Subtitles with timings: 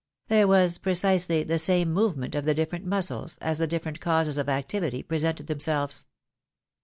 [0.29, 4.49] There was precisely the same movement of the different muscles, as the different causes of
[4.49, 6.07] activity presented them selves.